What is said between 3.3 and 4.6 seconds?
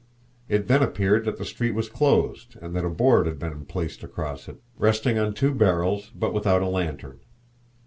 been placed across it,